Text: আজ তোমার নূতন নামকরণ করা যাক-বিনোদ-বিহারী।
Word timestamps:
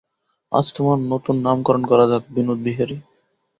আজ 0.51 0.65
তোমার 0.75 0.97
নূতন 1.01 1.37
নামকরণ 1.45 1.83
করা 1.85 2.05
যাক-বিনোদ-বিহারী। 2.07 2.97